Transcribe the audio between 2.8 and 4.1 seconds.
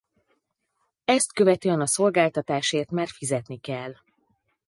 már fizetni kell.